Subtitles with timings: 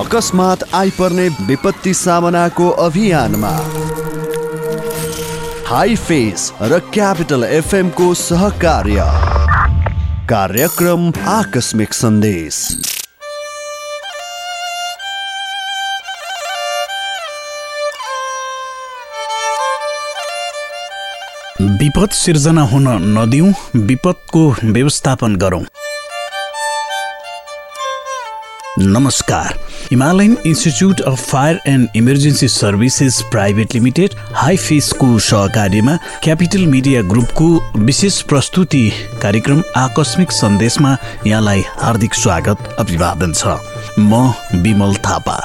[0.00, 3.50] अकस्मात आइपर्ने विपत्ति सामनाको अभियानमा।
[5.66, 9.04] हाई फेस र क्यापिटल एफएमको सहकार्य।
[10.26, 12.62] कार्यक्रम आकस्मिक सन्देश।
[21.60, 22.88] विपद सिर्जना हुन
[23.18, 25.62] नदिउँ विपदको व्यवस्थापन गरौँ।
[28.78, 29.54] नमस्कार।
[29.90, 37.48] Himalayan Institute of Fire and Emergency Services Private Limited high फेसको सहकार्यमा क्यापिटल मिडिया ग्रुपको
[37.76, 43.58] विशेष प्रस्तुति कार्यक्रम आकस्मिक सन्देशमा यहाँलाई हार्दिक स्वागत अभिवादन छ।
[43.98, 45.40] म विमल थापा।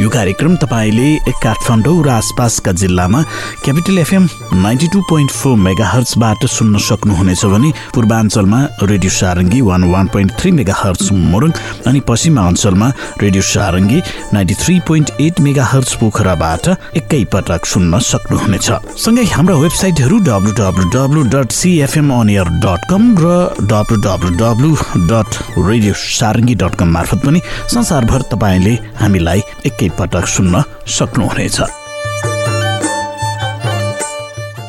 [0.00, 1.08] यो कार्यक्रम तपाईँले
[1.42, 3.20] काठमाडौँ र आसपासका जिल्लामा
[3.64, 4.24] capital FM
[4.54, 10.32] ninety two point four mega हर्चबाट सुन्न सक्नुहुनेछ भने पूर्वाञ्चलमा radio Sarangi one one point
[10.38, 11.50] three mega hertz Morang
[11.86, 12.88] अनि पश्चिमा अञ्चलमा
[13.22, 13.98] radio Sarangi
[14.34, 16.68] ninety three point eight mega hertz पोखराबाट
[17.00, 18.70] एकैपटक सुन्न सक्नुहुनेछ।
[19.04, 23.34] सँगै हाम्रा वेबसाइटहरू W W W dot CFM अनियर dot com र
[23.66, 24.70] W W W
[25.10, 27.40] dot radio Sarangi dot com मार्फत पनि
[27.74, 31.60] संसारभर तपाईँले हामीलाई एकै पटक सुन्न सक्नुहुनेछ।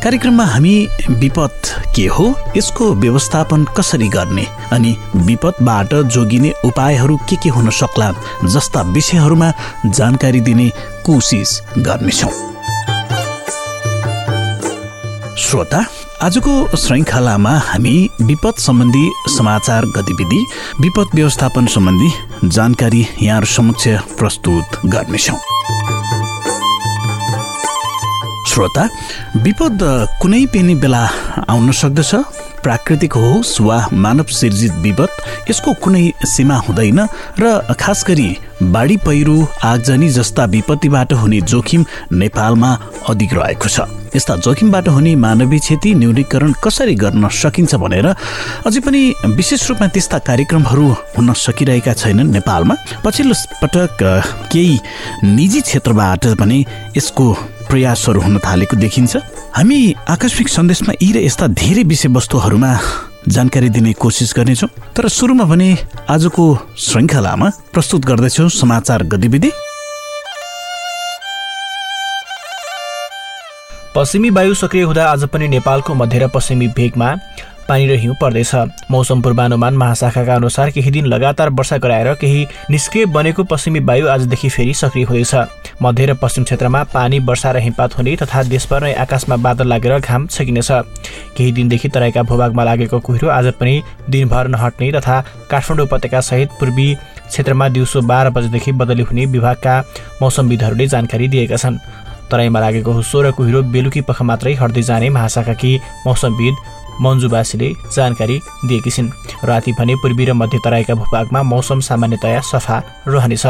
[0.04, 0.76] कार्यक्रममा हामी
[1.12, 2.26] विपद के हो
[2.58, 8.12] यसको व्यवस्थापन कसरी गर्ने अनि विपदबाट जोगिने उपायहरू के के हुन सक्ला
[8.46, 9.52] जस्ता विषयहरूमा
[9.88, 10.70] जानकारी दिने
[11.06, 12.32] कोसिस गर्नेछौँ।
[15.40, 15.86] श्रोता
[16.22, 19.06] आजको श्रृङ्खलामा हामी विपद सम्बन्धी
[19.38, 20.42] समाचार गतिविधि
[20.82, 22.10] विपद व्यवस्थापन सम्बन्धी
[22.46, 23.88] जानकारी यहाँहरू समक्ष
[24.18, 25.38] प्रस्तुत गर्नेछौँ।
[28.48, 28.84] श्रोता
[29.44, 29.80] विपद
[30.22, 31.04] कुनै पनि बेला
[31.50, 32.16] आउन सक्दछ।
[32.64, 35.10] प्राकृतिक होस् वा मानव सिर्जित विपद
[35.50, 37.00] यसको कुनै सीमा हुँदैन
[37.40, 38.30] र खास गरी
[38.64, 42.72] बाढी पहिरो आगजनी जस्ता विपत्तिबाट हुने जोखिम नेपालमा
[43.10, 43.80] अधिक रहेको छ।
[44.16, 48.08] यस्ता जोखिमबाट हुने मानवीय क्षति न्यूनीकरण कसरी गर्न सकिन्छ भनेर
[48.66, 49.02] अझै पनि
[49.38, 50.88] विशेष रूपमा त्यस्ता कार्यक्रमहरू
[51.18, 52.76] हुन सकिरहेका छैनन् नेपालमा।
[53.06, 53.98] पछिल्लो पटक
[54.52, 54.80] केही
[55.36, 56.66] निजी क्षेत्रबाट पनि
[56.98, 57.26] यसको
[57.70, 59.14] प्रयासहरू हुन थालेको देखिन्छ।
[59.56, 62.72] हामी आकस्मिक सन्देशमा यी र यस्ता धेरै विषयवस्तुहरूमा
[63.30, 65.70] जानकारी दिने कोसिस गर्नेछौँ। तर सुरुमा भने
[66.10, 66.44] आजको
[66.78, 69.52] श्रृङ्खलामा प्रस्तुत गर्दैछौँ समाचार गतिविधि।
[73.96, 77.08] पश्चिमी वायु सक्रिय हुँदा आज पनि नेपालको मध्य र पश्चिमी भेगमा
[77.68, 78.54] पानी र हिउँ पर्दैछ।
[78.92, 84.50] मौसम पूर्वानुमान महाशाखाका अनुसार केही दिन लगातार वर्षा गराएर केही निष्क्रिय बनेको पश्चिमी वायु आजदेखि
[84.50, 85.34] फेरि सक्रिय हुँदैछ।
[85.82, 90.00] मध्य र पश्चिम क्षेत्रमा पानी वर्षा र हिमपात हुने तथा देशभर नै आकाशमा बादल लागेर
[90.00, 90.72] घाम छेकिनेछ।
[91.38, 96.94] केही दिनदेखि तराईका भूभागमा लागेको कुहिरो आज पनि दिनभर नहट्ने तथा काठमाडौँ उपत्यकासहित पूर्वी
[97.30, 99.82] क्षेत्रमा दिउँसो बाह्र बजेदेखि बदली हुने विभागका
[100.22, 101.80] मौसमविदहरूले जानकारी दिएका छन्।
[102.32, 105.72] तराईमा लागेको हुस्सो र कुहिरो बेलुकी पख मात्रै हट्दै जाने महाशाखाकी
[106.06, 106.56] मौसमविद
[107.02, 109.10] मन्जुबासीले जानकारी दिएकी छिन्।
[109.48, 113.46] राति भने पूर्वी र मध्य तराईका भूभागमा मौसम सामान्यतया सफा रहनेछ।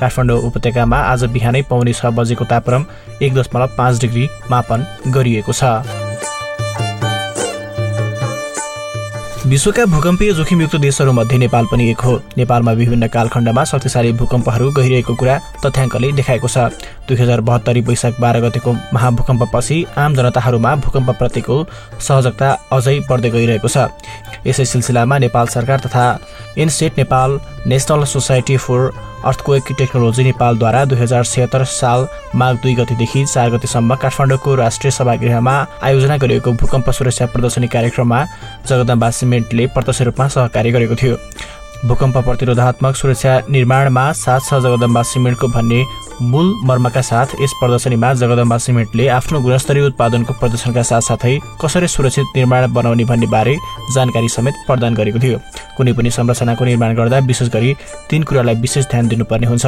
[0.00, 2.84] काठमाडौँ उपत्यकामा आज बिहानै पाउने छ बजेको तापक्रम
[3.22, 5.99] एक दशमलव पाँच डिग्री मापन गरिएको छ।
[9.50, 15.38] विश्वका भूकम्पीय जोखिमयुक्त देशहरूमध्ये नेपाल पनि एक हो। नेपालमा विभिन्न कालखण्डमा शक्तिशाली भूकम्पहरू गइरहेको कुरा
[15.64, 16.70] तथ्याङ्कले देखाएको छ।
[17.08, 21.56] दुई हजार बहत्तरी वैशाख बाह्र गतेको महाभूकम्पपछि आम जनताहरूमा भूकम्पप्रतिको
[21.98, 23.90] सहजता अझै बढ्दै गइरहेको छ।
[24.46, 26.06] यसै सिलसिलामा नेपाल सरकार तथा
[26.54, 33.24] NSET Nepal National Society for Earthquake Technology नेपालद्वारा दुई हजार छत्तर साल माघ दुई गतिदेखि
[33.26, 38.24] चार गतिसम्म काठमाडौँको राष्ट्रिय सभागृहमा आयोजना गरिएको भूकम्प सुरक्षा प्रदर्शनी कार्यक्रममा
[38.68, 41.16] जगदम्बा सिमेन्टले प्रत्यक्ष रूपमा सहकार्य गरेको थियो।
[41.88, 45.84] भूकम्प प्रतिरोधात्मक सुरक्षा निर्माणमा साथ छ जगदम्बा सिमेन्टको भन्ने
[46.22, 52.66] मूल मर्मका साथ यस प्रदर्शनीमा जगदम्बा सिमेन्टले आफ्नो गुणस्तरीय उत्पादनको प्रदर्शनका साथसाथै कसरी सुरक्षित निर्माण
[52.72, 53.56] बनाउने भन्ने बारे
[53.94, 55.38] जानकारी समेत प्रदान गरेको थियो।
[55.76, 57.74] कुनै पनि संरचनाको निर्माण गर्दा विशेष गरी
[58.10, 59.66] तीन कुरालाई विशेष ध्यान दिनुपर्ने हुन्छ।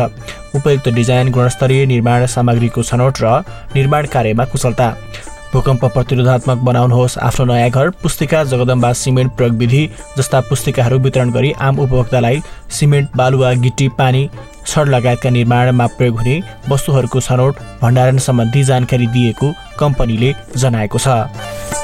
[0.55, 3.43] उपयुक्त डिजाइन गुणस्तरीय निर्माण सामग्रीको छनौट र
[3.75, 4.95] निर्माण कार्यमा कुशलता।
[5.53, 9.83] भूकम्प प्रतिरोधात्मक बनाउनुहोस् आफ्नो नयाँ घर पुस्तिका जगदम्बा सिमेन्ट प्रयोग विधि
[10.19, 12.41] जस्ता पुस्तिकाहरू वितरण गरी आम उपभोक्तालाई
[12.79, 14.29] सिमेन्ट बालुवा गिटी पानी
[14.67, 16.41] छड लगायतका निर्माणमा प्रयोग हुने
[16.71, 21.82] वस्तुहरूको छनौट भण्डारण सम्बन्धी जानकारी दिएको कम्पनीले जनाएको छ।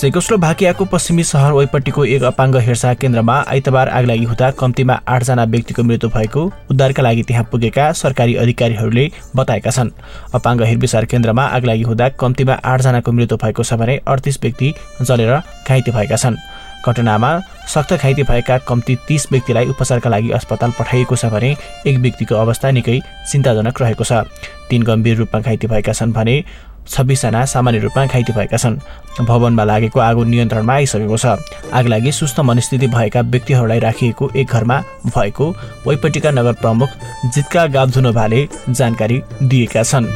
[0.00, 6.08] चेकोस्लोभाकियाको पश्चिमी सहर वैपट्टिको एक अपाङ्ग हेरचाह केन्द्रमा आइतबार आगलागी हुँदा कम्तीमा आठजना व्यक्तिको मृत्यु
[6.10, 9.04] भएको उद्धारका लागि त्यहाँ पुगेका सरकारी अधिकारीहरूले
[9.36, 9.90] बताएका छन्।
[10.34, 15.36] अपाङ्ग हेरविचार केन्द्रमा आगलागी हुँदा कम्तीमा आठजनाको मृत्यु भएको छ भने अडतिस व्यक्ति जलेर
[15.68, 16.40] घाइते भएका छन्।
[16.80, 17.30] घटनामा
[17.68, 21.52] सक्त घाइते भएका कम्ती तीस व्यक्तिलाई उपचारका लागि अस्पताल पठाइएको छ भने
[21.86, 22.98] एक व्यक्तिको अवस्था निकै
[23.28, 24.24] चिन्ताजनक रहेको छ।
[24.70, 26.42] तीन गम्भीर रूपमा घाइते भएका छन् भने
[26.88, 28.78] छब्बिसजना सामान्य रूपमा घाइते भएका छन्।
[29.20, 31.26] भवनमा लागेको आगो नियन्त्रणमा आइसकेको छ।
[31.72, 35.50] आगलागि सुस्त मनस्थिति भएका व्यक्तिहरूलाई राखिएको एक घरमा भएको
[35.86, 36.88] वैपट्टिका नगर प्रमुख
[37.34, 40.06] जितका गाब्धुनोभाले जानकारी दिएका छन्।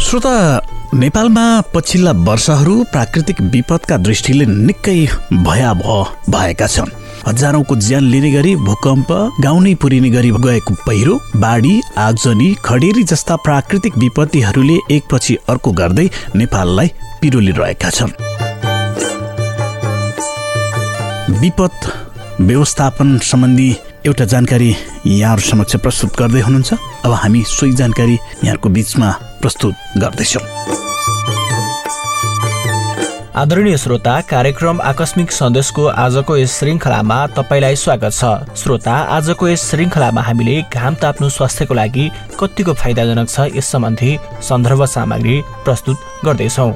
[0.00, 0.32] श्रोता
[0.94, 1.44] नेपालमा
[1.74, 4.96] पछिल्ला वर्षहरू प्राकृतिक विपदका दृष्टिले निकै
[5.44, 6.90] भयावह भएका छन्।
[7.26, 13.36] हजारौंको ज्यान लिने गरी भूकम्प गाउँ नै पुरिने गरी गएको पहिरो बाढी आगजनी खडेरी जस्ता
[13.46, 16.90] प्राकृतिक विपत्तिहरूले एकपछि अर्को गर्दै नेपाललाई
[17.20, 18.12] पिरोलिरहेका छन्।
[21.40, 21.90] विपद
[22.40, 23.70] व्यवस्थापन सम्बन्धी
[24.06, 24.68] एउटा जानकारी
[25.06, 26.74] यहाँहरू समक्ष प्रस्तुत गर्दै हुनुहुन्छ।
[27.06, 29.10] अब हामी सोही जानकारी यहाँको बिचमा
[29.40, 30.42] प्रस्तुत गर्दैछौँ।
[33.32, 40.22] आदरणीय श्रोता कार्यक्रम आकस्मिक सन्देशको आजको यस श्रृङ्खलामा तपाईँलाई स्वागत छ। श्रोता आजको यस श्रृङ्खलामा
[40.22, 42.10] हामीले घाम ताप्नु स्वास्थ्यको लागि
[42.40, 45.96] कतिको फाइदाजनक छ यस सम्बन्धी सन्दर्भ सामग्री प्रस्तुत
[46.26, 46.72] गर्दैछौँ।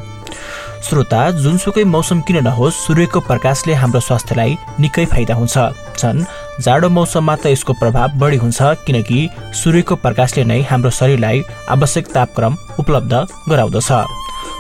[0.86, 5.56] श्रोता जुनसुकै मौसम किन नहोस् सूर्यको प्रकाशले हाम्रो स्वास्थ्यलाई निकै फाइदा हुन्छ।
[5.98, 6.24] झन्
[6.64, 9.18] जाडो मौसममा त यसको प्रभाव बढी हुन्छ किनकि
[9.60, 11.42] सूर्यको प्रकाशले नै हाम्रो शरीरलाई
[11.74, 13.12] आवश्यक तापक्रम उपलब्ध
[13.50, 13.90] गराउँदछ।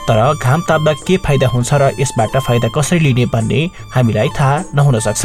[0.08, 3.60] तर घाम ताप्दा के फाइदा हुन्छ र यसबाट फाइदा कसरी लिने भन्ने
[3.94, 5.24] हामीलाई थाहा नहुन सक्छ।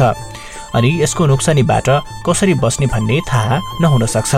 [0.74, 1.88] अनि यसको नोक्सानीबाट
[2.26, 4.32] कसरी बस्ने भन्ने थाहा नहुन सक्छ।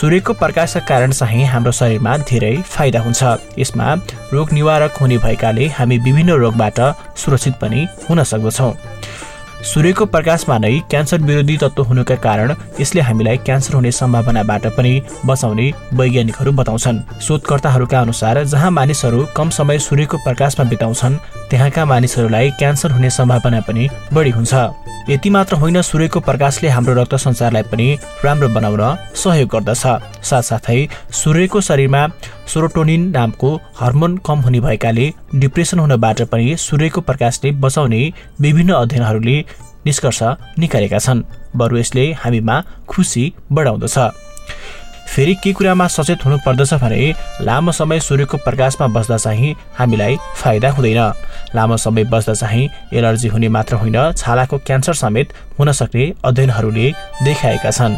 [0.00, 3.20] सूर्यको प्रकाशका कारण चाहिँ हाम्रो शरीरमा धेरै फाइदा हुन्छ।
[3.60, 3.86] यसमा
[4.32, 6.80] रोग निवारक हुने भएकाले हामी विभिन्न रोगबाट
[7.20, 8.72] सुरक्षित पनि हुन सक्दछौँ।
[9.58, 14.92] सूर्यको प्रकाशमा नै क्यान्सर विरोधी तत्त्व हुनुका कारण यसले हामीलाई क्यान्सर हुने सम्भावनाबाट पनि
[15.26, 15.66] बचाउने
[15.98, 21.18] वैज्ञानिकहरू बताउँछन्। शोधकर्ताहरूका अनुसार जहाँ मानिसहरू कम समय सूर्यको प्रकाशमा बिताउँछन्
[21.50, 24.54] त्यहाँका मानिसहरूलाई क्यान्सर हुने सम्भावना पनि बढी हुन्छ।
[25.10, 27.86] यति मात्र होइन सूर्यको प्रकाशले हाम्रो रक्त सञ्चारलाई पनि
[28.24, 28.82] राम्रो बनाउन
[29.16, 29.84] सहयोग गर्दछ।
[30.22, 30.80] साथसाथै
[31.12, 32.06] सूर्यको शरीरमा
[32.48, 38.02] सोरोटोनिन नामको हर्मोन कम हुने भएकाले डिप्रेसन हुनबाट पनि सूर्यको प्रकाशले बचाउने
[38.40, 39.36] विभिन्न अध्ययनहरूले
[39.86, 40.22] निष्कर्ष
[40.58, 41.22] निकालेका छन्।
[41.56, 43.98] बरु यसले हामीमा खुसी बढाउँदछ।
[45.08, 51.00] फेरि के कुरामा सचेत हुनुपर्दछ भने लामो समय सूर्यको प्रकाशमा बस्दा चाहिँ हामीलाई फाइदा हुँदैन।
[51.56, 56.92] लामो समय बस्दा चाहिँ एलर्जी हुने मात्र होइन छालाको क्यान्सर समेत हुन सक्ने अध्ययनहरूले
[57.24, 57.96] देखाएका छन्।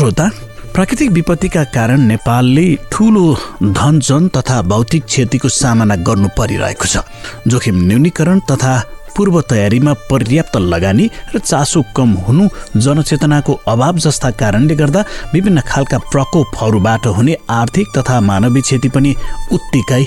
[0.00, 0.28] श्रोता
[0.74, 3.24] प्राकृतिक विपत्तिका कारण नेपालले ठुलो
[3.62, 7.02] धनजन तथा भौतिक क्षतिको सामना गर्नु परिरहेको छ।
[7.46, 8.72] जोखिम न्यूनीकरण तथा
[9.16, 12.48] पूर्व तयारीमा पर्याप्त लगानी र चासो कम हुनु
[12.80, 15.04] जनचेतनाको अभाव जस्ता कारणले गर्दा
[15.34, 19.14] विभिन्न खालका प्रकोपहरूबाट हुने आर्थिक तथा मानवीय क्षति पनि
[19.52, 20.02] उत्तिकै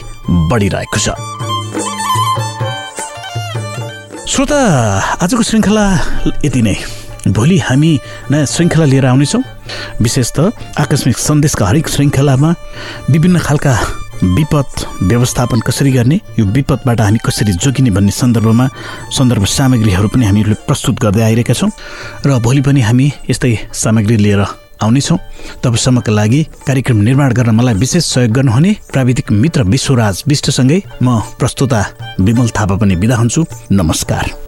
[0.49, 1.07] बढिरहेको छ।
[4.25, 4.59] श्रोता
[5.21, 5.85] आजको श्रृङ्खला
[6.45, 6.77] यति नै।
[7.27, 7.99] भोलि हामी
[8.31, 9.43] नयाँ श्रृङ्खला लिएर आउनेछौँ।
[10.01, 12.49] विशेष त आकस्मिक सन्देशका हरेक श्रृङ्खलामा
[13.09, 13.73] विभिन्न खालका
[14.23, 18.67] विपद व्यवस्थापन कसरी गर्ने यो विपदबाट हामी कसरी जोगिने भन्ने सन्दर्भमा
[19.11, 21.71] सन्दर्भ सामग्रीहरू पनि हामीले प्रस्तुत गर्दै आइरहेका छौँ।
[22.25, 24.43] र भोलि पनि हामी यस्तै सामग्री लिएर
[24.83, 25.17] आउनेछौँ।
[25.63, 31.81] तबसम्मका लागि कार्यक्रम निर्माण गर्न मलाई विशेष सहयोग गर्नुहुने प्राविधिक मित्र विश्वराज विष्टसँगै म प्रस्तुता
[32.19, 34.42] विमल थापा पनि बिदा हुन्छु। नमस्कार।